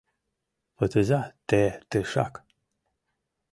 Пытыза 0.75 1.21
те 1.49 1.61
тышак! 1.89 2.33